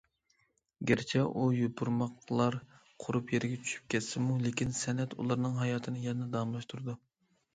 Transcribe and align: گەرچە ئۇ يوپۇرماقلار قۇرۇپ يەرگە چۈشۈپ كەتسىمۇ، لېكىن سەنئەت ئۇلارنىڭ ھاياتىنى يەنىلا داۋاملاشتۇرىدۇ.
گەرچە 0.91 1.19
ئۇ 1.39 1.43
يوپۇرماقلار 1.57 2.55
قۇرۇپ 3.05 3.33
يەرگە 3.35 3.59
چۈشۈپ 3.67 3.93
كەتسىمۇ، 3.95 4.39
لېكىن 4.47 4.73
سەنئەت 4.79 5.13
ئۇلارنىڭ 5.19 5.57
ھاياتىنى 5.61 6.03
يەنىلا 6.07 6.33
داۋاملاشتۇرىدۇ. 6.37 6.97